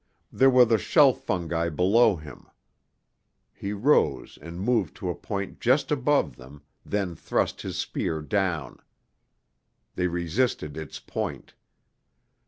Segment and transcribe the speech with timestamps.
[0.31, 2.47] There were the shelf fungi below him.
[3.53, 8.79] He rose and moved to a point just above them, then thrust his spear down.
[9.93, 11.53] They resisted its point.